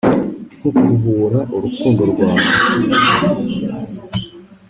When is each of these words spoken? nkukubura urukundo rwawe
nkukubura 0.57 1.39
urukundo 1.55 2.01
rwawe 2.11 2.47